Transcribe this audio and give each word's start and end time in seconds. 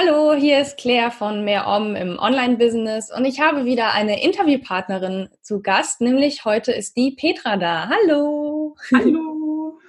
Hallo, 0.00 0.32
hier 0.32 0.60
ist 0.60 0.78
Claire 0.78 1.10
von 1.10 1.44
Mehr 1.44 1.66
Om 1.66 1.94
im 1.94 2.18
Online-Business 2.18 3.12
und 3.14 3.26
ich 3.26 3.38
habe 3.38 3.66
wieder 3.66 3.92
eine 3.92 4.22
Interviewpartnerin 4.22 5.28
zu 5.42 5.60
Gast, 5.60 6.00
nämlich 6.00 6.46
heute 6.46 6.72
ist 6.72 6.96
die 6.96 7.10
Petra 7.10 7.58
da. 7.58 7.90
Hallo. 7.90 8.76
Hallo. 8.92 9.78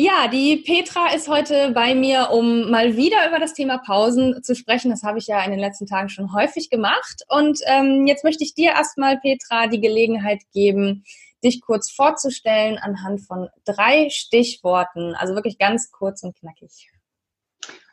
Ja, 0.00 0.28
die 0.28 0.58
Petra 0.58 1.12
ist 1.12 1.26
heute 1.26 1.72
bei 1.72 1.96
mir, 1.96 2.30
um 2.30 2.70
mal 2.70 2.96
wieder 2.96 3.28
über 3.28 3.40
das 3.40 3.54
Thema 3.54 3.78
Pausen 3.78 4.44
zu 4.44 4.54
sprechen. 4.54 4.92
Das 4.92 5.02
habe 5.02 5.18
ich 5.18 5.26
ja 5.26 5.42
in 5.42 5.50
den 5.50 5.58
letzten 5.58 5.88
Tagen 5.88 6.08
schon 6.08 6.32
häufig 6.32 6.70
gemacht. 6.70 7.24
Und 7.26 7.58
ähm, 7.66 8.06
jetzt 8.06 8.22
möchte 8.22 8.44
ich 8.44 8.54
dir 8.54 8.70
erstmal, 8.70 9.18
Petra, 9.18 9.66
die 9.66 9.80
Gelegenheit 9.80 10.42
geben, 10.54 11.02
dich 11.42 11.60
kurz 11.60 11.90
vorzustellen 11.90 12.78
anhand 12.78 13.22
von 13.22 13.48
drei 13.64 14.08
Stichworten. 14.10 15.16
Also 15.16 15.34
wirklich 15.34 15.58
ganz 15.58 15.90
kurz 15.90 16.22
und 16.22 16.36
knackig. 16.36 16.92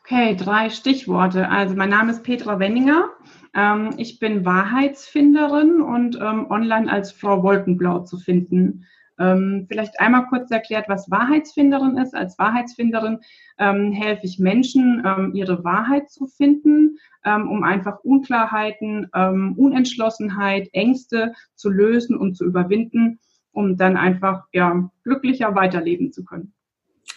Okay, 0.08 0.36
drei 0.36 0.70
Stichworte. 0.70 1.50
Also 1.50 1.74
mein 1.74 1.90
Name 1.90 2.12
ist 2.12 2.22
Petra 2.22 2.60
Wenninger. 2.60 3.10
Ähm, 3.56 3.90
ich 3.96 4.20
bin 4.20 4.44
Wahrheitsfinderin 4.44 5.80
und 5.80 6.14
ähm, 6.22 6.48
online 6.48 6.88
als 6.88 7.10
Frau 7.10 7.42
Wolkenblau 7.42 8.04
zu 8.04 8.16
finden. 8.16 8.86
Ähm, 9.18 9.66
vielleicht 9.68 9.98
einmal 9.98 10.26
kurz 10.28 10.48
erklärt, 10.52 10.88
was 10.88 11.10
Wahrheitsfinderin 11.10 11.98
ist. 11.98 12.14
Als 12.14 12.38
Wahrheitsfinderin 12.38 13.18
helfe 13.58 14.26
ich 14.26 14.38
Menschen, 14.38 15.32
ihre 15.32 15.64
Wahrheit 15.64 16.10
zu 16.10 16.26
finden, 16.26 16.98
um 17.24 17.62
einfach 17.62 18.00
Unklarheiten, 18.04 19.06
Unentschlossenheit, 19.06 20.68
Ängste 20.74 21.32
zu 21.54 21.70
lösen 21.70 22.18
und 22.18 22.36
zu 22.36 22.44
überwinden, 22.44 23.18
um 23.52 23.78
dann 23.78 23.96
einfach 23.96 24.44
ja, 24.52 24.90
glücklicher 25.04 25.54
weiterleben 25.54 26.12
zu 26.12 26.22
können. 26.26 26.52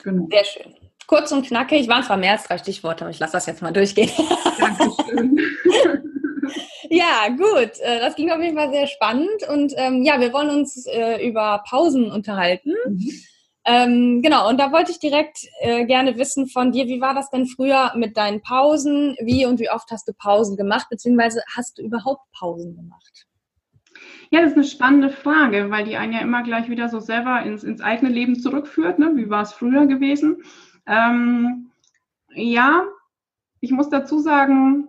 Genau. 0.02 0.30
Sehr 0.31 0.46
schön 0.46 0.89
kurz 1.10 1.32
und 1.32 1.46
knackig. 1.46 1.88
Waren 1.88 2.04
zwar 2.04 2.18
mehr 2.18 2.34
als 2.34 2.44
drei 2.44 2.60
Stichworte, 2.60 3.04
aber 3.04 3.12
ich 3.12 3.20
lasse 3.20 3.34
das 3.34 3.48
jetzt 3.48 3.64
mal 3.64 3.74
durchgehen. 3.74 4.12
Dankeschön. 4.60 5.40
ja, 6.92 7.30
gut. 7.30 7.80
Äh, 7.80 8.00
das 8.00 8.16
ging 8.16 8.30
auf 8.32 8.40
jeden 8.40 8.56
Fall 8.56 8.70
sehr 8.72 8.86
spannend. 8.86 9.48
Und 9.52 9.74
ähm, 9.76 10.04
ja, 10.04 10.20
wir 10.20 10.32
wollen 10.32 10.52
uns 10.52 10.86
äh, 10.86 11.28
über 11.28 11.64
Pausen 11.68 12.12
unterhalten. 12.12 12.74
Mhm. 12.88 13.12
Ähm, 13.66 14.22
genau, 14.22 14.48
und 14.50 14.60
da 14.60 14.72
wollte 14.72 14.92
ich 14.92 15.00
direkt 15.00 15.40
äh, 15.62 15.86
gerne 15.86 16.18
wissen 16.18 16.48
von 16.48 16.72
dir, 16.72 16.86
wie 16.88 17.02
war 17.02 17.14
das 17.14 17.30
denn 17.30 17.46
früher 17.46 17.92
mit 17.96 18.16
deinen 18.16 18.42
Pausen? 18.42 19.16
Wie 19.22 19.46
und 19.46 19.60
wie 19.60 19.70
oft 19.70 19.90
hast 19.92 20.08
du 20.08 20.14
Pausen 20.14 20.58
gemacht, 20.58 20.88
beziehungsweise 20.90 21.42
hast 21.56 21.78
du 21.78 21.82
überhaupt 21.82 22.22
Pausen 22.38 22.76
gemacht? 22.76 23.26
Ja, 24.32 24.42
das 24.42 24.52
ist 24.52 24.58
eine 24.58 24.66
spannende 24.66 25.10
Frage, 25.10 25.72
weil 25.72 25.86
die 25.86 25.98
einen 25.98 26.14
ja 26.14 26.20
immer 26.20 26.44
gleich 26.44 26.70
wieder 26.70 26.88
so 26.88 27.00
selber 27.00 27.42
ins, 27.42 27.64
ins 27.64 27.82
eigene 27.82 28.12
Leben 28.12 28.40
zurückführt. 28.40 29.00
Ne? 29.00 29.12
Wie 29.16 29.30
war 29.30 29.42
es 29.42 29.54
früher 29.54 29.88
gewesen? 29.88 30.44
Ähm, 30.90 31.70
ja, 32.34 32.84
ich 33.62 33.72
muss 33.72 33.90
dazu 33.90 34.20
sagen, 34.20 34.88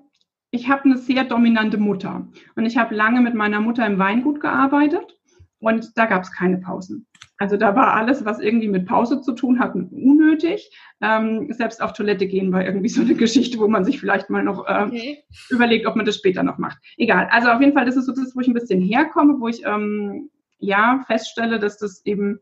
ich 0.50 0.68
habe 0.68 0.84
eine 0.84 0.98
sehr 0.98 1.24
dominante 1.24 1.78
Mutter 1.78 2.26
und 2.56 2.66
ich 2.66 2.76
habe 2.76 2.94
lange 2.94 3.20
mit 3.20 3.34
meiner 3.34 3.60
Mutter 3.60 3.86
im 3.86 3.98
Weingut 3.98 4.40
gearbeitet 4.40 5.18
und 5.60 5.96
da 5.96 6.06
gab 6.06 6.22
es 6.22 6.32
keine 6.32 6.58
Pausen. 6.58 7.06
Also 7.38 7.56
da 7.56 7.74
war 7.74 7.94
alles, 7.94 8.24
was 8.24 8.38
irgendwie 8.38 8.68
mit 8.68 8.86
Pause 8.86 9.22
zu 9.22 9.32
tun 9.32 9.60
hat, 9.60 9.74
unnötig. 9.74 10.70
Ähm, 11.00 11.50
selbst 11.52 11.80
auf 11.80 11.94
Toilette 11.94 12.26
gehen 12.26 12.52
war 12.52 12.64
irgendwie 12.64 12.90
so 12.90 13.00
eine 13.00 13.14
Geschichte, 13.14 13.58
wo 13.58 13.66
man 13.66 13.84
sich 13.84 13.98
vielleicht 13.98 14.28
mal 14.28 14.42
noch 14.42 14.66
äh, 14.66 14.84
okay. 14.86 15.24
überlegt, 15.48 15.86
ob 15.86 15.96
man 15.96 16.04
das 16.04 16.16
später 16.16 16.42
noch 16.42 16.58
macht. 16.58 16.78
Egal. 16.98 17.28
Also 17.30 17.48
auf 17.48 17.60
jeden 17.60 17.72
Fall, 17.72 17.86
das 17.86 17.96
ist 17.96 18.06
so 18.06 18.12
das, 18.12 18.36
wo 18.36 18.40
ich 18.40 18.48
ein 18.48 18.54
bisschen 18.54 18.82
herkomme, 18.82 19.40
wo 19.40 19.48
ich 19.48 19.64
ähm, 19.64 20.28
ja 20.58 21.02
feststelle, 21.06 21.58
dass 21.58 21.78
das 21.78 22.04
eben 22.04 22.40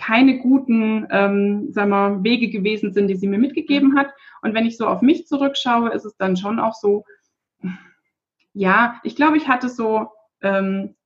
keine 0.00 0.38
guten 0.38 1.06
ähm, 1.10 1.72
sagen 1.72 1.90
wir, 1.90 2.24
Wege 2.24 2.48
gewesen 2.48 2.92
sind, 2.92 3.08
die 3.08 3.16
sie 3.16 3.28
mir 3.28 3.38
mitgegeben 3.38 3.98
hat. 3.98 4.08
Und 4.40 4.54
wenn 4.54 4.64
ich 4.64 4.78
so 4.78 4.86
auf 4.86 5.02
mich 5.02 5.26
zurückschaue, 5.26 5.90
ist 5.90 6.06
es 6.06 6.16
dann 6.16 6.36
schon 6.36 6.58
auch 6.58 6.74
so, 6.74 7.04
ja, 8.54 8.98
ich 9.04 9.14
glaube, 9.14 9.36
ich 9.36 9.46
hatte 9.46 9.68
so 9.68 10.08
ähm, 10.40 10.96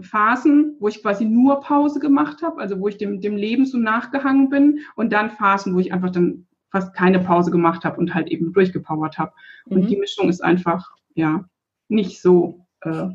Phasen, 0.00 0.76
wo 0.80 0.88
ich 0.88 1.02
quasi 1.02 1.26
nur 1.26 1.60
Pause 1.60 2.00
gemacht 2.00 2.42
habe, 2.42 2.60
also 2.60 2.80
wo 2.80 2.88
ich 2.88 2.96
dem, 2.96 3.20
dem 3.20 3.36
Leben 3.36 3.66
so 3.66 3.76
nachgehangen 3.76 4.48
bin 4.48 4.80
und 4.96 5.12
dann 5.12 5.30
Phasen, 5.30 5.74
wo 5.74 5.80
ich 5.80 5.92
einfach 5.92 6.10
dann 6.10 6.46
fast 6.70 6.94
keine 6.94 7.20
Pause 7.20 7.50
gemacht 7.50 7.84
habe 7.84 7.98
und 7.98 8.14
halt 8.14 8.28
eben 8.28 8.52
durchgepowert 8.52 9.18
habe. 9.18 9.32
Mhm. 9.66 9.72
Und 9.72 9.90
die 9.90 9.96
Mischung 9.96 10.28
ist 10.28 10.42
einfach, 10.42 10.90
ja, 11.14 11.44
nicht 11.88 12.22
so 12.22 12.66
äh, 12.80 13.08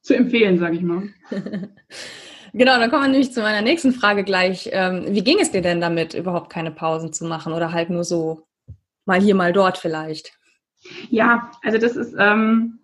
zu 0.00 0.16
empfehlen, 0.16 0.58
sage 0.58 0.76
ich 0.76 0.82
mal. 0.82 1.08
Genau, 2.52 2.78
dann 2.78 2.90
kommen 2.90 3.04
wir 3.04 3.08
nämlich 3.08 3.32
zu 3.32 3.42
meiner 3.42 3.62
nächsten 3.62 3.92
Frage 3.92 4.24
gleich. 4.24 4.68
Ähm, 4.72 5.06
wie 5.08 5.24
ging 5.24 5.38
es 5.40 5.50
dir 5.50 5.62
denn 5.62 5.80
damit, 5.80 6.14
überhaupt 6.14 6.50
keine 6.50 6.70
Pausen 6.70 7.12
zu 7.12 7.24
machen 7.24 7.52
oder 7.52 7.72
halt 7.72 7.90
nur 7.90 8.04
so 8.04 8.46
mal 9.06 9.20
hier, 9.20 9.34
mal 9.34 9.52
dort 9.52 9.78
vielleicht? 9.78 10.32
Ja, 11.10 11.50
also 11.62 11.78
das 11.78 11.96
ist, 11.96 12.14
ähm, 12.18 12.78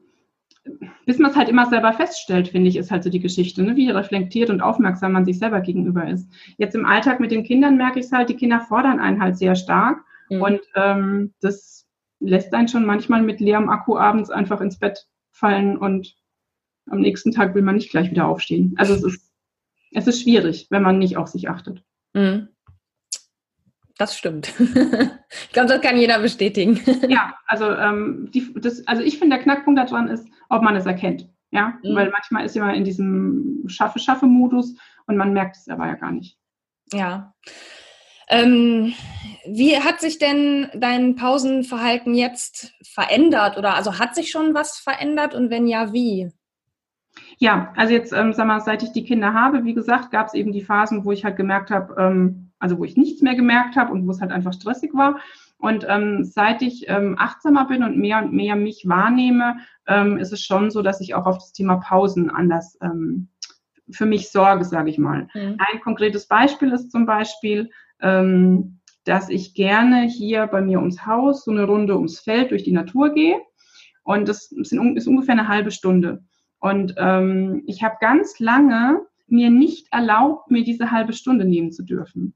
bis 1.06 1.18
man 1.18 1.30
es 1.30 1.36
halt 1.36 1.48
immer 1.48 1.66
selber 1.66 1.92
feststellt, 1.92 2.48
finde 2.48 2.68
ich, 2.68 2.76
ist 2.76 2.90
halt 2.90 3.04
so 3.04 3.10
die 3.10 3.20
Geschichte, 3.20 3.62
ne? 3.62 3.76
wie 3.76 3.90
reflektiert 3.90 4.50
und 4.50 4.60
aufmerksam 4.60 5.12
man 5.12 5.24
sich 5.24 5.38
selber 5.38 5.60
gegenüber 5.60 6.08
ist. 6.08 6.28
Jetzt 6.58 6.74
im 6.74 6.86
Alltag 6.86 7.20
mit 7.20 7.30
den 7.30 7.44
Kindern 7.44 7.76
merke 7.76 8.00
ich 8.00 8.06
es 8.06 8.12
halt, 8.12 8.28
die 8.28 8.36
Kinder 8.36 8.60
fordern 8.60 9.00
einen 9.00 9.20
halt 9.20 9.38
sehr 9.38 9.54
stark 9.54 9.98
mhm. 10.28 10.42
und 10.42 10.60
ähm, 10.74 11.34
das 11.40 11.86
lässt 12.20 12.52
einen 12.54 12.68
schon 12.68 12.86
manchmal 12.86 13.22
mit 13.22 13.40
leerem 13.40 13.68
Akku 13.68 13.96
abends 13.96 14.30
einfach 14.30 14.60
ins 14.60 14.78
Bett 14.78 15.06
fallen 15.30 15.76
und 15.76 16.14
am 16.90 17.00
nächsten 17.00 17.32
Tag 17.32 17.54
will 17.54 17.62
man 17.62 17.76
nicht 17.76 17.90
gleich 17.90 18.10
wieder 18.10 18.26
aufstehen. 18.26 18.74
Also 18.76 18.94
es 18.94 19.02
ist 19.02 19.32
es 19.92 20.06
ist 20.06 20.22
schwierig, 20.22 20.66
wenn 20.70 20.82
man 20.82 20.98
nicht 20.98 21.16
auf 21.16 21.28
sich 21.28 21.48
achtet. 21.48 21.82
Mhm. 22.14 22.48
Das 23.98 24.16
stimmt. 24.16 24.52
ich 24.58 25.52
glaube, 25.52 25.68
das 25.68 25.80
kann 25.80 25.96
jeder 25.96 26.18
bestätigen. 26.18 26.80
ja, 27.08 27.34
also, 27.46 27.70
ähm, 27.70 28.30
die, 28.32 28.52
das, 28.54 28.86
also 28.86 29.02
ich 29.02 29.18
finde, 29.18 29.36
der 29.36 29.42
Knackpunkt 29.42 29.78
daran 29.78 30.08
ist, 30.08 30.26
ob 30.48 30.62
man 30.62 30.76
es 30.76 30.86
erkennt. 30.86 31.28
Ja, 31.50 31.78
mhm. 31.82 31.94
weil 31.94 32.10
manchmal 32.10 32.44
ist 32.44 32.54
jemand 32.54 32.76
in 32.76 32.84
diesem 32.84 33.64
Schaffe-Schaffe-Modus 33.66 34.74
und 35.06 35.16
man 35.16 35.32
merkt 35.32 35.56
es 35.56 35.68
aber 35.68 35.86
ja 35.86 35.94
gar 35.94 36.12
nicht. 36.12 36.36
Ja. 36.92 37.34
Ähm, 38.28 38.94
wie 39.46 39.78
hat 39.78 40.00
sich 40.00 40.18
denn 40.18 40.68
dein 40.74 41.14
Pausenverhalten 41.14 42.14
jetzt 42.14 42.74
verändert 42.82 43.56
oder 43.56 43.74
also 43.74 43.98
hat 43.98 44.14
sich 44.14 44.30
schon 44.30 44.52
was 44.52 44.78
verändert 44.78 45.34
und 45.34 45.48
wenn 45.50 45.68
ja, 45.68 45.92
wie? 45.92 46.32
Ja, 47.38 47.72
also 47.76 47.92
jetzt, 47.92 48.12
ähm, 48.12 48.32
sag 48.32 48.46
mal, 48.46 48.60
seit 48.60 48.82
ich 48.82 48.92
die 48.92 49.04
Kinder 49.04 49.34
habe, 49.34 49.64
wie 49.64 49.74
gesagt, 49.74 50.10
gab 50.10 50.26
es 50.28 50.34
eben 50.34 50.52
die 50.52 50.62
Phasen, 50.62 51.04
wo 51.04 51.12
ich 51.12 51.24
halt 51.24 51.36
gemerkt 51.36 51.70
habe, 51.70 51.94
ähm, 51.98 52.50
also 52.58 52.78
wo 52.78 52.84
ich 52.84 52.96
nichts 52.96 53.22
mehr 53.22 53.34
gemerkt 53.34 53.76
habe 53.76 53.92
und 53.92 54.06
wo 54.06 54.10
es 54.10 54.20
halt 54.20 54.32
einfach 54.32 54.52
stressig 54.52 54.94
war. 54.94 55.18
Und 55.58 55.86
ähm, 55.88 56.24
seit 56.24 56.62
ich 56.62 56.86
ähm, 56.88 57.16
achtsamer 57.18 57.66
bin 57.66 57.82
und 57.82 57.96
mehr 57.98 58.22
und 58.22 58.32
mehr 58.32 58.56
mich 58.56 58.84
wahrnehme, 58.86 59.56
ähm, 59.86 60.18
ist 60.18 60.32
es 60.32 60.42
schon 60.42 60.70
so, 60.70 60.82
dass 60.82 61.00
ich 61.00 61.14
auch 61.14 61.26
auf 61.26 61.38
das 61.38 61.52
Thema 61.52 61.76
Pausen 61.76 62.30
anders 62.30 62.78
ähm, 62.82 63.28
für 63.90 64.06
mich 64.06 64.30
sorge, 64.30 64.64
sage 64.64 64.90
ich 64.90 64.98
mal. 64.98 65.28
Mhm. 65.34 65.56
Ein 65.58 65.80
konkretes 65.80 66.26
Beispiel 66.26 66.72
ist 66.72 66.90
zum 66.90 67.06
Beispiel, 67.06 67.70
ähm, 68.00 68.80
dass 69.04 69.28
ich 69.28 69.54
gerne 69.54 70.02
hier 70.02 70.46
bei 70.46 70.60
mir 70.60 70.80
ums 70.80 71.06
Haus 71.06 71.44
so 71.44 71.52
eine 71.52 71.64
Runde 71.64 71.96
ums 71.96 72.20
Feld 72.20 72.50
durch 72.50 72.64
die 72.64 72.72
Natur 72.72 73.10
gehe. 73.10 73.40
Und 74.02 74.28
das 74.28 74.48
sind, 74.48 74.96
ist 74.96 75.06
ungefähr 75.06 75.32
eine 75.32 75.48
halbe 75.48 75.70
Stunde. 75.70 76.24
Und 76.66 76.94
ähm, 76.98 77.62
ich 77.66 77.82
habe 77.82 77.96
ganz 78.00 78.38
lange 78.40 79.02
mir 79.28 79.50
nicht 79.50 79.88
erlaubt, 79.92 80.50
mir 80.50 80.64
diese 80.64 80.90
halbe 80.90 81.12
Stunde 81.12 81.44
nehmen 81.44 81.72
zu 81.72 81.82
dürfen. 81.82 82.34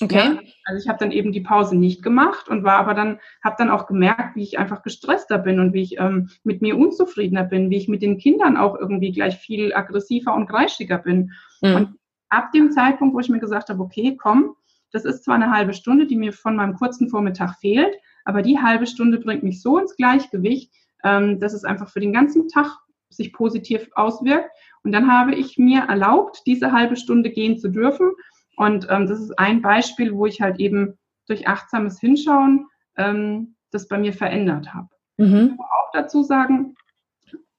Okay. 0.00 0.16
Ja, 0.16 0.40
also 0.64 0.82
ich 0.82 0.88
habe 0.88 0.98
dann 0.98 1.12
eben 1.12 1.32
die 1.32 1.40
Pause 1.40 1.76
nicht 1.76 2.02
gemacht 2.02 2.48
und 2.48 2.64
war 2.64 2.78
aber 2.78 2.94
dann, 2.94 3.18
habe 3.42 3.56
dann 3.58 3.70
auch 3.70 3.86
gemerkt, 3.86 4.36
wie 4.36 4.42
ich 4.42 4.58
einfach 4.58 4.82
gestresster 4.82 5.38
bin 5.38 5.60
und 5.60 5.72
wie 5.74 5.82
ich 5.82 5.98
ähm, 5.98 6.30
mit 6.42 6.62
mir 6.62 6.76
unzufriedener 6.76 7.44
bin, 7.44 7.70
wie 7.70 7.76
ich 7.76 7.88
mit 7.88 8.02
den 8.02 8.18
Kindern 8.18 8.56
auch 8.56 8.76
irgendwie 8.76 9.12
gleich 9.12 9.36
viel 9.36 9.74
aggressiver 9.74 10.34
und 10.34 10.48
kreischiger 10.48 10.98
bin. 10.98 11.32
Mhm. 11.60 11.74
Und 11.74 11.88
ab 12.30 12.50
dem 12.52 12.70
Zeitpunkt, 12.72 13.14
wo 13.14 13.20
ich 13.20 13.28
mir 13.28 13.40
gesagt 13.40 13.68
habe, 13.68 13.82
okay, 13.82 14.16
komm, 14.16 14.56
das 14.90 15.04
ist 15.04 15.24
zwar 15.24 15.36
eine 15.36 15.50
halbe 15.50 15.74
Stunde, 15.74 16.06
die 16.06 16.16
mir 16.16 16.32
von 16.32 16.56
meinem 16.56 16.74
kurzen 16.74 17.08
Vormittag 17.08 17.54
fehlt, 17.60 17.94
aber 18.24 18.42
die 18.42 18.58
halbe 18.58 18.86
Stunde 18.86 19.18
bringt 19.18 19.42
mich 19.42 19.60
so 19.60 19.78
ins 19.78 19.96
Gleichgewicht, 19.96 20.72
ähm, 21.04 21.38
dass 21.40 21.52
es 21.52 21.64
einfach 21.64 21.88
für 21.88 22.00
den 22.00 22.12
ganzen 22.12 22.48
Tag 22.48 22.78
sich 23.14 23.32
positiv 23.32 23.88
auswirkt. 23.94 24.50
Und 24.84 24.92
dann 24.92 25.10
habe 25.10 25.34
ich 25.34 25.58
mir 25.58 25.82
erlaubt, 25.82 26.42
diese 26.46 26.72
halbe 26.72 26.96
Stunde 26.96 27.30
gehen 27.30 27.58
zu 27.58 27.68
dürfen. 27.68 28.12
Und 28.56 28.86
ähm, 28.90 29.06
das 29.06 29.20
ist 29.20 29.38
ein 29.38 29.62
Beispiel, 29.62 30.14
wo 30.14 30.26
ich 30.26 30.40
halt 30.40 30.60
eben 30.60 30.98
durch 31.26 31.48
achtsames 31.48 32.00
Hinschauen 32.00 32.66
ähm, 32.96 33.54
das 33.70 33.88
bei 33.88 33.98
mir 33.98 34.12
verändert 34.12 34.74
habe. 34.74 34.88
Mhm. 35.18 35.58
auch 35.60 35.90
dazu 35.92 36.22
sagen, 36.22 36.74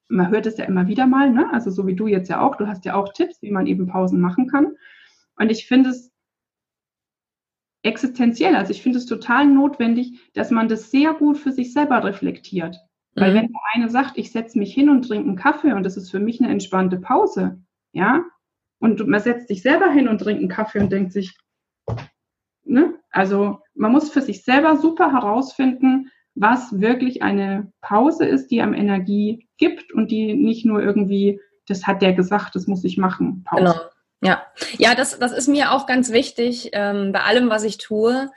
man 0.09 0.29
hört 0.31 0.45
es 0.45 0.57
ja 0.57 0.65
immer 0.65 0.87
wieder 0.87 1.07
mal, 1.07 1.29
ne? 1.29 1.51
also 1.53 1.69
so 1.69 1.87
wie 1.87 1.95
du 1.95 2.07
jetzt 2.07 2.29
ja 2.29 2.41
auch, 2.41 2.55
du 2.55 2.67
hast 2.67 2.83
ja 2.85 2.95
auch 2.95 3.13
Tipps, 3.13 3.41
wie 3.41 3.51
man 3.51 3.67
eben 3.67 3.87
Pausen 3.87 4.19
machen 4.19 4.47
kann. 4.47 4.75
Und 5.37 5.51
ich 5.51 5.67
finde 5.67 5.91
es 5.91 6.11
existenziell, 7.83 8.55
also 8.55 8.71
ich 8.71 8.81
finde 8.81 8.97
es 8.97 9.05
total 9.05 9.45
notwendig, 9.45 10.19
dass 10.33 10.51
man 10.51 10.67
das 10.67 10.91
sehr 10.91 11.13
gut 11.13 11.37
für 11.37 11.51
sich 11.51 11.73
selber 11.73 12.03
reflektiert. 12.03 12.77
Weil 13.15 13.31
mhm. 13.31 13.35
wenn 13.35 13.47
der 13.47 13.61
eine 13.73 13.89
sagt, 13.89 14.17
ich 14.17 14.31
setze 14.31 14.57
mich 14.57 14.73
hin 14.73 14.89
und 14.89 15.07
trinke 15.07 15.27
einen 15.27 15.37
Kaffee 15.37 15.73
und 15.73 15.83
das 15.83 15.97
ist 15.97 16.09
für 16.09 16.19
mich 16.19 16.41
eine 16.41 16.51
entspannte 16.51 16.97
Pause, 16.97 17.59
ja, 17.91 18.23
und 18.79 19.07
man 19.07 19.21
setzt 19.21 19.47
sich 19.47 19.61
selber 19.61 19.89
hin 19.89 20.07
und 20.07 20.19
trinkt 20.19 20.41
einen 20.41 20.49
Kaffee 20.49 20.79
und 20.79 20.91
denkt 20.91 21.13
sich, 21.13 21.37
ne, 22.63 22.95
also 23.11 23.59
man 23.75 23.91
muss 23.91 24.09
für 24.09 24.21
sich 24.21 24.43
selber 24.43 24.77
super 24.77 25.11
herausfinden, 25.11 26.11
was 26.35 26.81
wirklich 26.81 27.21
eine 27.21 27.71
Pause 27.81 28.25
ist, 28.25 28.47
die 28.47 28.61
am 28.61 28.73
Energie 28.73 29.47
gibt 29.57 29.93
und 29.93 30.11
die 30.11 30.33
nicht 30.33 30.65
nur 30.65 30.81
irgendwie, 30.81 31.39
das 31.67 31.85
hat 31.85 32.01
der 32.01 32.13
gesagt, 32.13 32.55
das 32.55 32.67
muss 32.67 32.83
ich 32.83 32.97
machen. 32.97 33.43
Pause. 33.43 33.63
Genau. 33.63 33.75
Ja, 34.21 34.41
ja, 34.77 34.95
das, 34.95 35.19
das 35.19 35.33
ist 35.33 35.47
mir 35.47 35.71
auch 35.73 35.85
ganz 35.85 36.11
wichtig 36.11 36.69
ähm, 36.73 37.11
bei 37.11 37.21
allem, 37.21 37.49
was 37.49 37.63
ich 37.63 37.77
tue, 37.77 38.31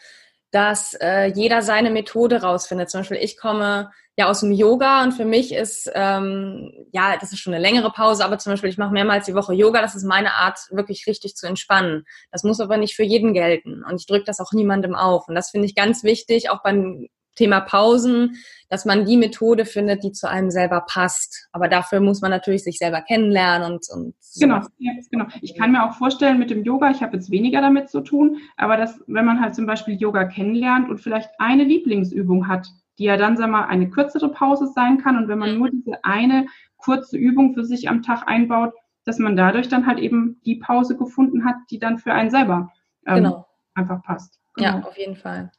dass 0.50 0.94
äh, 1.00 1.26
jeder 1.26 1.62
seine 1.62 1.90
Methode 1.90 2.42
rausfindet. 2.42 2.90
Zum 2.90 3.00
Beispiel, 3.00 3.18
ich 3.18 3.36
komme 3.36 3.90
ja 4.16 4.28
aus 4.28 4.40
dem 4.40 4.52
Yoga 4.52 5.02
und 5.02 5.12
für 5.12 5.24
mich 5.24 5.52
ist, 5.52 5.90
ähm, 5.94 6.72
ja, 6.92 7.16
das 7.20 7.32
ist 7.32 7.38
schon 7.38 7.52
eine 7.52 7.62
längere 7.62 7.90
Pause, 7.90 8.24
aber 8.24 8.38
zum 8.38 8.52
Beispiel, 8.52 8.70
ich 8.70 8.78
mache 8.78 8.92
mehrmals 8.92 9.26
die 9.26 9.34
Woche 9.34 9.52
Yoga, 9.52 9.82
das 9.82 9.94
ist 9.94 10.04
meine 10.04 10.32
Art, 10.32 10.58
wirklich 10.70 11.06
richtig 11.06 11.36
zu 11.36 11.46
entspannen. 11.46 12.04
Das 12.32 12.42
muss 12.42 12.60
aber 12.60 12.78
nicht 12.78 12.96
für 12.96 13.04
jeden 13.04 13.34
gelten 13.34 13.84
und 13.84 14.00
ich 14.00 14.06
drücke 14.06 14.24
das 14.24 14.40
auch 14.40 14.52
niemandem 14.52 14.94
auf. 14.94 15.28
Und 15.28 15.34
das 15.34 15.50
finde 15.50 15.66
ich 15.66 15.74
ganz 15.74 16.02
wichtig, 16.02 16.48
auch 16.50 16.62
beim 16.62 17.08
Thema 17.36 17.60
Pausen, 17.60 18.38
dass 18.68 18.84
man 18.84 19.04
die 19.04 19.18
Methode 19.18 19.64
findet, 19.64 20.02
die 20.02 20.12
zu 20.12 20.28
einem 20.28 20.50
selber 20.50 20.80
passt. 20.88 21.48
Aber 21.52 21.68
dafür 21.68 22.00
muss 22.00 22.22
man 22.22 22.30
natürlich 22.30 22.64
sich 22.64 22.78
selber 22.78 23.02
kennenlernen 23.02 23.70
und, 23.70 23.86
und 23.92 24.14
so. 24.18 24.40
genau, 24.40 24.60
ja, 24.78 24.92
genau. 25.10 25.26
Ich 25.42 25.54
kann 25.54 25.72
mir 25.72 25.84
auch 25.84 25.94
vorstellen 25.94 26.38
mit 26.38 26.50
dem 26.50 26.64
Yoga, 26.64 26.90
ich 26.90 27.02
habe 27.02 27.16
jetzt 27.16 27.30
weniger 27.30 27.60
damit 27.60 27.90
zu 27.90 28.00
tun, 28.00 28.38
aber 28.56 28.76
dass, 28.76 28.98
wenn 29.06 29.26
man 29.26 29.40
halt 29.40 29.54
zum 29.54 29.66
Beispiel 29.66 29.96
Yoga 29.96 30.24
kennenlernt 30.24 30.88
und 30.88 30.98
vielleicht 30.98 31.28
eine 31.38 31.64
Lieblingsübung 31.64 32.48
hat, 32.48 32.66
die 32.98 33.04
ja 33.04 33.16
dann, 33.16 33.36
sag 33.36 33.50
mal, 33.50 33.66
eine 33.66 33.90
kürzere 33.90 34.30
Pause 34.30 34.66
sein 34.74 34.98
kann 34.98 35.16
und 35.16 35.28
wenn 35.28 35.38
man 35.38 35.52
mhm. 35.52 35.58
nur 35.58 35.70
diese 35.70 36.04
eine 36.04 36.46
kurze 36.76 37.16
Übung 37.16 37.54
für 37.54 37.64
sich 37.64 37.88
am 37.88 38.02
Tag 38.02 38.26
einbaut, 38.26 38.72
dass 39.04 39.18
man 39.18 39.36
dadurch 39.36 39.68
dann 39.68 39.86
halt 39.86 39.98
eben 39.98 40.40
die 40.44 40.56
Pause 40.56 40.96
gefunden 40.96 41.44
hat, 41.44 41.56
die 41.70 41.78
dann 41.78 41.98
für 41.98 42.12
einen 42.12 42.30
selber 42.30 42.72
ähm, 43.06 43.16
genau. 43.16 43.46
einfach 43.74 44.02
passt. 44.02 44.40
Genau. 44.54 44.68
Ja, 44.68 44.84
auf 44.84 44.98
jeden 44.98 45.16
Fall. 45.16 45.52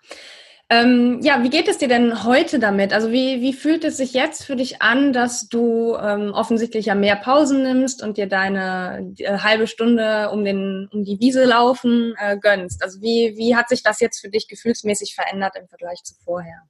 Ähm, 0.70 1.22
ja, 1.22 1.44
wie 1.44 1.50
geht 1.50 1.70
es 1.70 1.78
dir 1.78 1.88
denn 1.88 2.26
heute 2.26 2.60
damit? 2.60 2.92
Also 2.92 3.10
wie, 3.10 3.42
wie 3.42 3.54
fühlt 3.54 3.86
es 3.86 3.96
sich 3.96 4.14
jetzt 4.14 4.44
für 4.44 4.58
dich 4.58 4.82
an, 4.82 5.14
dass 5.14 5.48
du 5.48 5.96
ähm, 5.96 6.32
offensichtlich 6.34 6.88
ja 6.88 6.96
mehr 6.96 7.16
Pausen 7.16 7.64
nimmst 7.64 8.04
und 8.04 8.18
dir 8.18 8.28
deine 8.28 9.14
äh, 9.18 9.38
halbe 9.38 9.68
Stunde 9.68 10.30
um, 10.30 10.44
den, 10.44 10.90
um 10.92 11.06
die 11.06 11.22
Wiese 11.22 11.46
laufen 11.46 12.16
äh, 12.20 12.38
gönnst? 12.38 12.84
Also 12.84 13.02
wie, 13.02 13.36
wie 13.38 13.56
hat 13.56 13.70
sich 13.70 13.82
das 13.82 14.02
jetzt 14.02 14.20
für 14.20 14.30
dich 14.30 14.50
gefühlsmäßig 14.50 15.16
verändert 15.16 15.56
im 15.58 15.70
Vergleich 15.70 16.04
zu 16.04 16.16
vorher? 16.26 16.64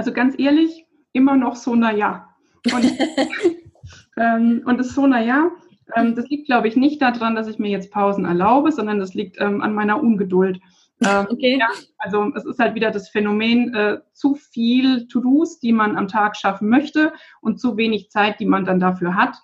Also 0.00 0.14
ganz 0.14 0.34
ehrlich, 0.38 0.86
immer 1.12 1.36
noch 1.36 1.56
so, 1.56 1.74
naja. 1.74 2.26
Und, 2.72 2.86
ähm, 4.16 4.62
und 4.64 4.78
das 4.78 4.94
so, 4.94 5.06
naja, 5.06 5.50
ähm, 5.94 6.14
das 6.14 6.26
liegt, 6.30 6.46
glaube 6.46 6.68
ich, 6.68 6.74
nicht 6.74 7.02
daran, 7.02 7.34
dass 7.34 7.48
ich 7.48 7.58
mir 7.58 7.68
jetzt 7.68 7.92
Pausen 7.92 8.24
erlaube, 8.24 8.72
sondern 8.72 8.98
das 8.98 9.12
liegt 9.12 9.38
ähm, 9.38 9.60
an 9.60 9.74
meiner 9.74 10.02
Ungeduld. 10.02 10.58
Ähm, 11.04 11.26
okay. 11.28 11.58
Ja, 11.60 11.68
also 11.98 12.32
es 12.34 12.46
ist 12.46 12.58
halt 12.58 12.74
wieder 12.74 12.90
das 12.90 13.10
Phänomen, 13.10 13.74
äh, 13.74 13.98
zu 14.14 14.36
viel 14.36 15.06
To-Dos, 15.06 15.60
die 15.60 15.74
man 15.74 15.98
am 15.98 16.08
Tag 16.08 16.34
schaffen 16.34 16.70
möchte 16.70 17.12
und 17.42 17.60
zu 17.60 17.76
wenig 17.76 18.08
Zeit, 18.08 18.40
die 18.40 18.46
man 18.46 18.64
dann 18.64 18.80
dafür 18.80 19.16
hat. 19.16 19.36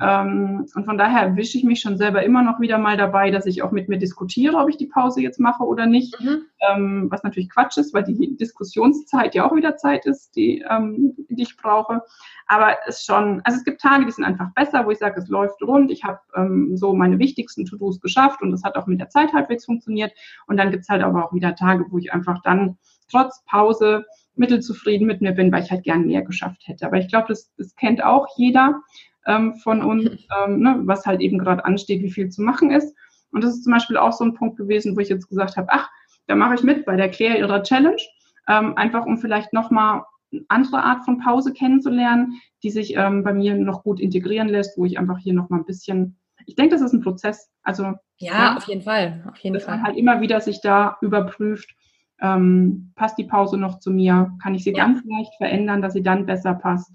Ähm, 0.00 0.66
und 0.74 0.84
von 0.84 0.96
daher 0.96 1.22
erwische 1.22 1.58
ich 1.58 1.64
mich 1.64 1.80
schon 1.80 1.96
selber 1.96 2.22
immer 2.22 2.42
noch 2.42 2.60
wieder 2.60 2.78
mal 2.78 2.96
dabei, 2.96 3.30
dass 3.32 3.46
ich 3.46 3.62
auch 3.62 3.72
mit 3.72 3.88
mir 3.88 3.98
diskutiere, 3.98 4.56
ob 4.56 4.68
ich 4.68 4.76
die 4.76 4.86
Pause 4.86 5.20
jetzt 5.20 5.40
mache 5.40 5.64
oder 5.64 5.86
nicht. 5.86 6.20
Mhm. 6.20 6.42
Ähm, 6.60 7.06
was 7.10 7.24
natürlich 7.24 7.50
Quatsch 7.50 7.78
ist, 7.78 7.92
weil 7.92 8.04
die 8.04 8.36
Diskussionszeit 8.36 9.34
ja 9.34 9.44
auch 9.44 9.54
wieder 9.56 9.76
Zeit 9.76 10.06
ist, 10.06 10.36
die, 10.36 10.64
ähm, 10.68 11.14
die 11.28 11.42
ich 11.42 11.56
brauche. 11.56 12.02
Aber 12.46 12.76
es 12.86 13.04
schon, 13.04 13.40
also 13.44 13.58
es 13.58 13.64
gibt 13.64 13.80
Tage, 13.80 14.06
die 14.06 14.12
sind 14.12 14.24
einfach 14.24 14.52
besser, 14.54 14.86
wo 14.86 14.90
ich 14.90 14.98
sage, 14.98 15.20
es 15.20 15.28
läuft 15.28 15.60
rund, 15.62 15.90
ich 15.90 16.04
habe 16.04 16.20
ähm, 16.36 16.76
so 16.76 16.94
meine 16.94 17.18
wichtigsten 17.18 17.66
To-Dos 17.66 18.00
geschafft 18.00 18.40
und 18.40 18.52
das 18.52 18.62
hat 18.62 18.76
auch 18.76 18.86
mit 18.86 19.00
der 19.00 19.08
Zeit 19.08 19.32
halbwegs 19.32 19.64
funktioniert. 19.64 20.12
Und 20.46 20.58
dann 20.58 20.70
gibt's 20.70 20.88
halt 20.88 21.02
aber 21.02 21.24
auch 21.24 21.32
wieder 21.32 21.56
Tage, 21.56 21.86
wo 21.90 21.98
ich 21.98 22.12
einfach 22.12 22.40
dann 22.42 22.78
trotz 23.10 23.42
Pause 23.46 24.04
mittelzufrieden 24.38 25.06
mit 25.06 25.20
mir 25.20 25.32
bin, 25.32 25.52
weil 25.52 25.62
ich 25.62 25.70
halt 25.70 25.84
gern 25.84 26.06
mehr 26.06 26.22
geschafft 26.22 26.62
hätte. 26.66 26.86
Aber 26.86 26.98
ich 26.98 27.08
glaube, 27.08 27.26
das, 27.28 27.52
das 27.56 27.74
kennt 27.76 28.02
auch 28.02 28.26
jeder 28.36 28.80
ähm, 29.26 29.54
von 29.56 29.82
uns, 29.82 30.10
ähm, 30.44 30.60
ne, 30.60 30.80
was 30.84 31.06
halt 31.06 31.20
eben 31.20 31.38
gerade 31.38 31.64
ansteht, 31.64 32.02
wie 32.02 32.10
viel 32.10 32.28
zu 32.28 32.42
machen 32.42 32.70
ist. 32.70 32.94
Und 33.30 33.44
das 33.44 33.52
ist 33.52 33.64
zum 33.64 33.72
Beispiel 33.72 33.96
auch 33.96 34.12
so 34.12 34.24
ein 34.24 34.34
Punkt 34.34 34.56
gewesen, 34.56 34.96
wo 34.96 35.00
ich 35.00 35.08
jetzt 35.08 35.28
gesagt 35.28 35.56
habe, 35.56 35.68
ach, 35.70 35.88
da 36.26 36.34
mache 36.34 36.54
ich 36.54 36.62
mit 36.62 36.84
bei 36.84 36.96
der 36.96 37.10
Claire 37.10 37.38
ihrer 37.38 37.62
Challenge, 37.62 38.00
ähm, 38.48 38.76
einfach 38.76 39.04
um 39.04 39.18
vielleicht 39.18 39.52
nochmal 39.52 40.02
eine 40.32 40.44
andere 40.48 40.82
Art 40.82 41.04
von 41.04 41.18
Pause 41.18 41.52
kennenzulernen, 41.52 42.40
die 42.62 42.70
sich 42.70 42.94
ähm, 42.96 43.22
bei 43.22 43.32
mir 43.32 43.54
noch 43.54 43.82
gut 43.82 44.00
integrieren 44.00 44.48
lässt, 44.48 44.76
wo 44.78 44.84
ich 44.84 44.98
einfach 44.98 45.18
hier 45.18 45.32
nochmal 45.32 45.60
ein 45.60 45.66
bisschen, 45.66 46.18
ich 46.46 46.54
denke, 46.54 46.74
das 46.74 46.82
ist 46.82 46.92
ein 46.92 47.02
Prozess. 47.02 47.50
Also 47.62 47.94
ja, 48.18 48.32
ja 48.32 48.56
auf 48.56 48.64
jeden 48.64 48.82
Fall, 48.82 49.24
auf 49.28 49.38
jeden 49.38 49.54
dass 49.54 49.64
Fall. 49.64 49.76
man 49.76 49.86
halt 49.86 49.96
immer 49.96 50.20
wieder 50.20 50.40
sich 50.40 50.60
da 50.60 50.98
überprüft, 51.00 51.74
ähm, 52.20 52.92
passt 52.94 53.18
die 53.18 53.24
Pause 53.24 53.56
noch 53.56 53.78
zu 53.78 53.90
mir? 53.90 54.32
Kann 54.42 54.54
ich 54.54 54.64
sie 54.64 54.72
ja. 54.72 54.84
ganz 54.84 55.02
leicht 55.04 55.34
verändern, 55.36 55.82
dass 55.82 55.92
sie 55.92 56.02
dann 56.02 56.26
besser 56.26 56.54
passt? 56.54 56.92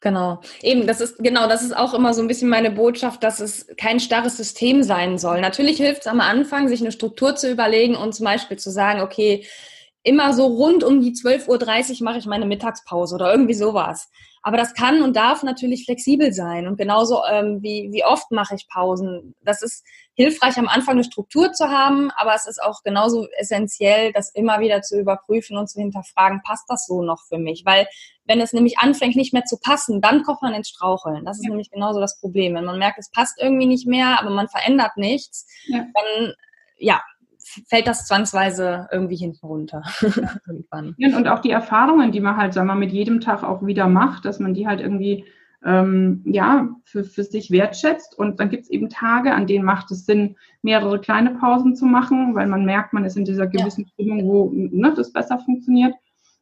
Genau. 0.00 0.40
Eben, 0.62 0.86
das 0.86 1.00
ist, 1.00 1.18
genau, 1.18 1.48
das 1.48 1.62
ist 1.62 1.76
auch 1.76 1.92
immer 1.92 2.14
so 2.14 2.22
ein 2.22 2.28
bisschen 2.28 2.48
meine 2.48 2.70
Botschaft, 2.70 3.24
dass 3.24 3.40
es 3.40 3.66
kein 3.76 3.98
starres 3.98 4.36
System 4.36 4.82
sein 4.84 5.18
soll. 5.18 5.40
Natürlich 5.40 5.78
hilft 5.78 6.02
es 6.02 6.06
am 6.06 6.20
Anfang, 6.20 6.68
sich 6.68 6.80
eine 6.80 6.92
Struktur 6.92 7.34
zu 7.34 7.50
überlegen 7.50 7.96
und 7.96 8.14
zum 8.14 8.24
Beispiel 8.24 8.58
zu 8.58 8.70
sagen, 8.70 9.00
okay, 9.00 9.44
immer 10.04 10.32
so 10.32 10.46
rund 10.46 10.84
um 10.84 11.00
die 11.00 11.12
12.30 11.12 12.00
Uhr 12.00 12.04
mache 12.04 12.18
ich 12.18 12.26
meine 12.26 12.46
Mittagspause 12.46 13.16
oder 13.16 13.32
irgendwie 13.32 13.54
sowas. 13.54 14.08
Aber 14.48 14.56
das 14.56 14.72
kann 14.72 15.02
und 15.02 15.14
darf 15.14 15.42
natürlich 15.42 15.84
flexibel 15.84 16.32
sein. 16.32 16.66
Und 16.66 16.78
genauso 16.78 17.22
ähm, 17.30 17.58
wie, 17.60 17.90
wie 17.92 18.02
oft 18.02 18.30
mache 18.30 18.54
ich 18.54 18.66
Pausen. 18.66 19.34
Das 19.44 19.60
ist 19.60 19.84
hilfreich, 20.14 20.56
am 20.56 20.68
Anfang 20.68 20.94
eine 20.94 21.04
Struktur 21.04 21.52
zu 21.52 21.68
haben, 21.68 22.10
aber 22.16 22.34
es 22.34 22.46
ist 22.46 22.62
auch 22.62 22.82
genauso 22.82 23.28
essentiell, 23.38 24.10
das 24.14 24.30
immer 24.30 24.58
wieder 24.60 24.80
zu 24.80 24.98
überprüfen 24.98 25.58
und 25.58 25.68
zu 25.68 25.78
hinterfragen, 25.78 26.40
passt 26.42 26.64
das 26.68 26.86
so 26.86 27.02
noch 27.02 27.24
für 27.28 27.36
mich? 27.36 27.66
Weil 27.66 27.88
wenn 28.24 28.40
es 28.40 28.54
nämlich 28.54 28.78
anfängt, 28.78 29.16
nicht 29.16 29.34
mehr 29.34 29.44
zu 29.44 29.58
passen, 29.58 30.00
dann 30.00 30.22
kommt 30.22 30.40
man 30.40 30.54
ins 30.54 30.70
Straucheln. 30.70 31.26
Das 31.26 31.36
ist 31.36 31.44
ja. 31.44 31.50
nämlich 31.50 31.70
genauso 31.70 32.00
das 32.00 32.18
Problem. 32.18 32.54
Wenn 32.54 32.64
man 32.64 32.78
merkt, 32.78 32.98
es 32.98 33.10
passt 33.10 33.38
irgendwie 33.38 33.66
nicht 33.66 33.86
mehr, 33.86 34.18
aber 34.18 34.30
man 34.30 34.48
verändert 34.48 34.96
nichts, 34.96 35.46
ja. 35.66 35.84
dann 35.92 36.32
ja, 36.78 37.02
fällt 37.66 37.86
das 37.86 38.06
zwangsweise 38.06 38.88
irgendwie 38.92 39.16
hinten 39.16 39.46
runter. 39.46 39.82
Irgendwann. 40.46 40.94
Und 40.98 41.28
auch 41.28 41.40
die 41.40 41.50
Erfahrungen, 41.50 42.12
die 42.12 42.20
man 42.20 42.36
halt, 42.36 42.54
sagen 42.54 42.68
wir, 42.68 42.74
mit 42.74 42.92
jedem 42.92 43.20
Tag 43.20 43.42
auch 43.42 43.64
wieder 43.64 43.88
macht, 43.88 44.24
dass 44.24 44.38
man 44.38 44.54
die 44.54 44.66
halt 44.66 44.80
irgendwie 44.80 45.24
ähm, 45.64 46.22
ja, 46.24 46.68
für, 46.84 47.04
für 47.04 47.24
sich 47.24 47.50
wertschätzt. 47.50 48.16
Und 48.18 48.38
dann 48.40 48.50
gibt 48.50 48.64
es 48.64 48.70
eben 48.70 48.88
Tage, 48.88 49.34
an 49.34 49.46
denen 49.46 49.64
macht 49.64 49.90
es 49.90 50.06
Sinn, 50.06 50.36
mehrere 50.62 51.00
kleine 51.00 51.30
Pausen 51.30 51.74
zu 51.74 51.86
machen, 51.86 52.34
weil 52.34 52.46
man 52.46 52.64
merkt, 52.64 52.92
man 52.92 53.04
ist 53.04 53.16
in 53.16 53.24
dieser 53.24 53.46
gewissen 53.46 53.84
ja. 53.84 53.88
Stimmung, 53.92 54.26
wo 54.26 54.50
ne, 54.52 54.92
das 54.94 55.12
besser 55.12 55.38
funktioniert. 55.38 55.94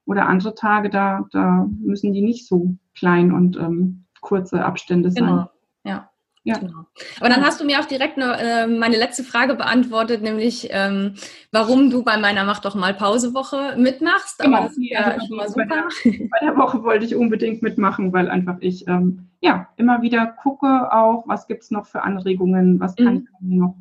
Oder 0.04 0.28
andere 0.28 0.54
Tage, 0.54 0.88
da, 0.88 1.26
da 1.32 1.66
müssen 1.80 2.12
die 2.12 2.22
nicht 2.22 2.46
so 2.46 2.76
klein 2.94 3.32
und 3.32 3.56
ähm, 3.56 4.04
kurze 4.20 4.64
Abstände 4.64 5.10
sein. 5.10 5.24
Genau. 5.24 5.50
Ja. 5.84 6.10
Ja. 6.46 6.58
Genau. 6.58 6.86
Aber 7.18 7.28
dann 7.28 7.44
hast 7.44 7.60
du 7.60 7.64
mir 7.64 7.80
auch 7.80 7.86
direkt 7.86 8.16
eine, 8.16 8.38
äh, 8.38 8.66
meine 8.68 8.96
letzte 8.96 9.24
Frage 9.24 9.56
beantwortet, 9.56 10.22
nämlich 10.22 10.68
ähm, 10.70 11.14
warum 11.50 11.90
du 11.90 12.04
bei 12.04 12.18
meiner 12.18 12.44
Mach 12.44 12.60
doch 12.60 12.76
mal 12.76 12.94
Pausewoche 12.94 13.74
mitmachst. 13.76 14.38
Genau. 14.38 14.58
Aber 14.58 14.66
das 14.68 14.76
ist 14.76 14.84
ja 14.88 15.00
also 15.00 15.26
schon 15.26 15.36
mal 15.38 15.48
super. 15.48 15.66
Bei 15.66 16.10
der, 16.10 16.28
bei 16.30 16.46
der, 16.46 16.56
Woche 16.56 16.84
wollte 16.84 17.04
ich 17.04 17.16
unbedingt 17.16 17.62
mitmachen, 17.62 18.12
weil 18.12 18.30
einfach 18.30 18.58
ich 18.60 18.86
ähm, 18.86 19.26
ja 19.40 19.66
immer 19.76 20.02
wieder 20.02 20.24
gucke 20.40 20.92
auch, 20.92 21.24
was 21.26 21.48
gibt 21.48 21.64
es 21.64 21.72
noch 21.72 21.86
für 21.86 22.04
Anregungen, 22.04 22.78
was 22.78 22.94
kann 22.94 23.26
mhm. 23.40 23.50
ich 23.50 23.58
noch 23.58 23.76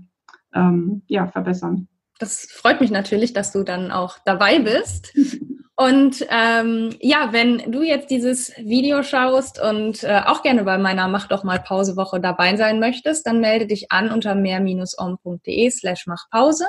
ähm, 0.55 1.03
ja, 1.05 1.27
verbessern. 1.27 1.87
Das 2.17 2.47
freut 2.51 2.81
mich 2.81 2.89
natürlich, 2.89 3.33
dass 3.33 3.51
du 3.51 3.61
dann 3.61 3.91
auch 3.91 4.17
dabei 4.25 4.57
bist. 4.57 5.13
Und 5.77 6.25
ähm, 6.29 6.95
ja, 7.01 7.33
wenn 7.33 7.69
du 7.69 7.83
jetzt 7.83 8.09
dieses 8.09 8.55
Video 8.57 9.03
schaust 9.03 9.61
und 9.61 10.03
äh, 10.03 10.21
auch 10.25 10.41
gerne 10.41 10.63
bei 10.63 10.77
meiner 10.77 11.09
Mach 11.09 11.27
doch 11.27 11.43
mal 11.43 11.59
Pausewoche 11.59 12.21
dabei 12.21 12.55
sein 12.55 12.79
möchtest, 12.79 13.27
dann 13.27 13.41
melde 13.41 13.67
dich 13.67 13.91
an 13.91 14.09
unter 14.09 14.35
mehr-om.de 14.35 15.69
slash 15.69 16.07
machpause. 16.07 16.65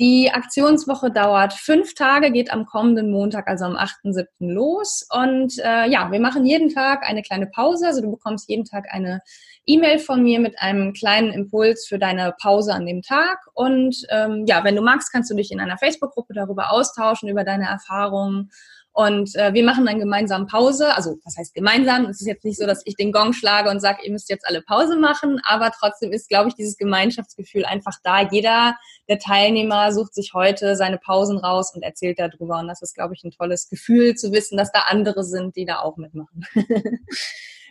Die 0.00 0.28
Aktionswoche 0.32 1.12
dauert 1.12 1.52
fünf 1.52 1.94
Tage, 1.94 2.32
geht 2.32 2.52
am 2.52 2.66
kommenden 2.66 3.12
Montag, 3.12 3.46
also 3.46 3.64
am 3.64 3.76
8.7. 3.76 4.26
los. 4.40 5.06
Und 5.08 5.56
äh, 5.60 5.88
ja, 5.88 6.10
wir 6.10 6.18
machen 6.18 6.44
jeden 6.44 6.74
Tag 6.74 7.08
eine 7.08 7.22
kleine 7.22 7.46
Pause. 7.46 7.86
Also 7.86 8.00
du 8.00 8.10
bekommst 8.10 8.48
jeden 8.48 8.64
Tag 8.64 8.86
eine 8.90 9.22
E-Mail 9.66 10.00
von 10.00 10.24
mir 10.24 10.40
mit 10.40 10.58
einem 10.58 10.94
kleinen 10.94 11.32
Impuls 11.32 11.86
für 11.86 12.00
deine 12.00 12.34
Pause 12.42 12.74
an 12.74 12.86
dem 12.86 13.02
Tag. 13.02 13.38
Und 13.54 14.04
ähm, 14.10 14.44
ja, 14.48 14.64
wenn 14.64 14.74
du 14.74 14.82
magst, 14.82 15.12
kannst 15.12 15.30
du 15.30 15.36
dich 15.36 15.52
in 15.52 15.60
einer 15.60 15.78
Facebook-Gruppe 15.78 16.34
darüber 16.34 16.72
austauschen, 16.72 17.28
über 17.28 17.44
deine 17.44 17.68
Erfahrungen. 17.68 18.50
Und 18.96 19.34
äh, 19.34 19.52
wir 19.52 19.64
machen 19.64 19.86
dann 19.86 19.98
gemeinsam 19.98 20.46
Pause. 20.46 20.94
Also 20.94 21.18
was 21.24 21.36
heißt 21.36 21.52
gemeinsam? 21.52 22.04
Es 22.04 22.20
ist 22.20 22.28
jetzt 22.28 22.44
nicht 22.44 22.60
so, 22.60 22.64
dass 22.64 22.80
ich 22.84 22.94
den 22.94 23.10
Gong 23.10 23.32
schlage 23.32 23.68
und 23.68 23.80
sage, 23.80 24.04
ihr 24.04 24.12
müsst 24.12 24.30
jetzt 24.30 24.46
alle 24.46 24.62
Pause 24.62 24.96
machen, 24.96 25.40
aber 25.44 25.72
trotzdem 25.72 26.12
ist, 26.12 26.28
glaube 26.28 26.48
ich, 26.48 26.54
dieses 26.54 26.76
Gemeinschaftsgefühl 26.76 27.64
einfach 27.64 27.98
da. 28.04 28.22
Jeder 28.22 28.76
der 29.08 29.18
Teilnehmer 29.18 29.92
sucht 29.92 30.14
sich 30.14 30.32
heute 30.32 30.76
seine 30.76 30.98
Pausen 30.98 31.38
raus 31.38 31.74
und 31.74 31.82
erzählt 31.82 32.20
darüber. 32.20 32.60
Und 32.60 32.68
das 32.68 32.82
ist, 32.82 32.94
glaube 32.94 33.14
ich, 33.14 33.24
ein 33.24 33.32
tolles 33.32 33.68
Gefühl 33.68 34.14
zu 34.14 34.30
wissen, 34.30 34.56
dass 34.56 34.70
da 34.70 34.84
andere 34.86 35.24
sind, 35.24 35.56
die 35.56 35.64
da 35.64 35.80
auch 35.80 35.96
mitmachen. 35.96 36.46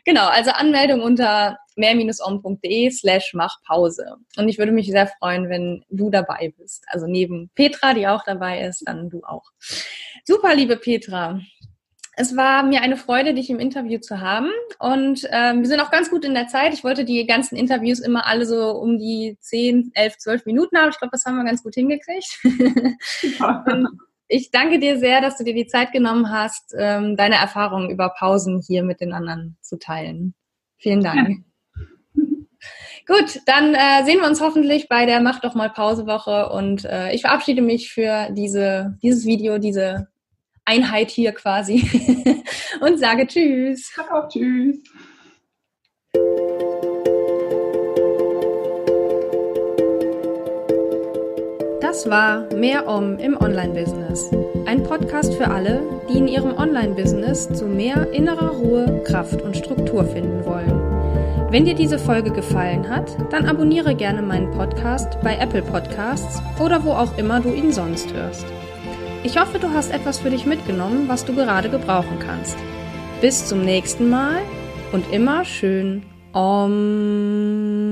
Genau, 0.05 0.27
also 0.27 0.51
Anmeldung 0.51 1.01
unter 1.01 1.57
mehr-om.de 1.77 2.91
slash 2.91 3.33
machpause. 3.33 4.17
Und 4.35 4.49
ich 4.49 4.57
würde 4.57 4.73
mich 4.73 4.87
sehr 4.87 5.07
freuen, 5.07 5.49
wenn 5.49 5.85
du 5.89 6.09
dabei 6.09 6.53
bist. 6.57 6.83
Also 6.87 7.07
neben 7.07 7.49
Petra, 7.55 7.93
die 7.93 8.07
auch 8.07 8.23
dabei 8.25 8.65
ist, 8.65 8.83
dann 8.85 9.09
du 9.09 9.23
auch. 9.23 9.51
Super, 10.25 10.55
liebe 10.55 10.77
Petra. 10.77 11.41
Es 12.15 12.37
war 12.37 12.63
mir 12.63 12.81
eine 12.81 12.95
Freude, 12.95 13.33
dich 13.33 13.49
im 13.49 13.59
Interview 13.59 13.99
zu 13.99 14.21
haben. 14.21 14.49
Und 14.79 15.27
ähm, 15.31 15.59
wir 15.59 15.67
sind 15.67 15.81
auch 15.81 15.91
ganz 15.91 16.09
gut 16.09 16.23
in 16.23 16.33
der 16.33 16.47
Zeit. 16.47 16.73
Ich 16.73 16.83
wollte 16.83 17.03
die 17.03 17.25
ganzen 17.25 17.57
Interviews 17.57 17.99
immer 17.99 18.25
alle 18.25 18.45
so 18.45 18.71
um 18.71 18.97
die 18.99 19.37
10, 19.41 19.91
11, 19.93 20.17
12 20.19 20.45
Minuten 20.45 20.77
haben. 20.77 20.91
Ich 20.91 20.99
glaube, 20.99 21.11
das 21.11 21.25
haben 21.25 21.35
wir 21.35 21.43
ganz 21.43 21.63
gut 21.63 21.73
hingekriegt. 21.73 22.39
Ja. 23.39 23.65
ich 24.29 24.51
danke 24.51 24.79
dir 24.79 24.97
sehr, 24.97 25.19
dass 25.19 25.37
du 25.37 25.43
dir 25.43 25.53
die 25.55 25.67
Zeit 25.67 25.91
genommen 25.91 26.31
hast, 26.31 26.73
ähm, 26.77 27.17
deine 27.17 27.35
Erfahrungen 27.35 27.89
über 27.89 28.09
Pausen 28.09 28.61
hier 28.65 28.83
mit 28.83 29.01
den 29.01 29.11
anderen 29.11 29.57
zu 29.61 29.77
teilen. 29.77 30.35
Vielen 30.77 31.03
Dank. 31.03 31.43
Ja. 32.15 32.23
Gut, 33.07 33.41
dann 33.45 33.73
äh, 33.73 34.05
sehen 34.05 34.21
wir 34.21 34.27
uns 34.27 34.39
hoffentlich 34.39 34.87
bei 34.87 35.05
der 35.05 35.19
Mach 35.19 35.41
doch 35.41 35.55
mal 35.55 35.69
Pausewoche 35.69 36.49
und 36.49 36.85
äh, 36.85 37.11
ich 37.11 37.21
verabschiede 37.21 37.61
mich 37.61 37.91
für 37.91 38.29
diese, 38.31 38.97
dieses 39.01 39.25
Video, 39.25 39.57
diese 39.57 40.12
Einheit 40.65 41.11
hier 41.11 41.33
quasi 41.33 41.83
und 42.81 42.99
sage 42.99 43.27
Tschüss. 43.27 43.91
Sag 43.95 44.11
auch 44.11 44.29
Tschüss. 44.29 44.81
Das 51.81 52.09
war 52.09 52.51
Mehr 52.55 52.87
Om 52.87 53.19
im 53.19 53.37
Online-Business. 53.37 54.31
Ein 54.65 54.83
Podcast 54.83 55.33
für 55.35 55.49
alle, 55.49 55.83
die 56.09 56.17
in 56.17 56.27
ihrem 56.27 56.57
Online-Business 56.57 57.49
zu 57.53 57.65
mehr 57.65 58.11
innerer 58.11 58.51
Ruhe, 58.51 59.03
Kraft 59.05 59.41
und 59.41 59.55
Struktur 59.55 60.05
finden 60.05 60.43
wollen. 60.45 60.81
Wenn 61.51 61.65
dir 61.65 61.75
diese 61.75 61.99
Folge 61.99 62.31
gefallen 62.31 62.89
hat, 62.89 63.15
dann 63.31 63.45
abonniere 63.45 63.93
gerne 63.93 64.23
meinen 64.23 64.49
Podcast 64.49 65.21
bei 65.21 65.37
Apple 65.37 65.61
Podcasts 65.61 66.41
oder 66.59 66.83
wo 66.83 66.93
auch 66.93 67.15
immer 67.19 67.41
du 67.41 67.53
ihn 67.53 67.71
sonst 67.71 68.11
hörst. 68.11 68.45
Ich 69.25 69.39
hoffe, 69.39 69.57
du 69.57 69.69
hast 69.69 69.91
etwas 69.91 70.19
für 70.19 70.29
dich 70.29 70.45
mitgenommen, 70.45 71.07
was 71.07 71.23
du 71.23 71.33
gerade 71.33 71.69
gebrauchen 71.69 72.19
kannst. 72.19 72.57
Bis 73.21 73.47
zum 73.47 73.63
nächsten 73.63 74.09
Mal 74.09 74.41
und 74.91 75.09
immer 75.13 75.45
schön 75.45 76.03
Om. 76.33 77.82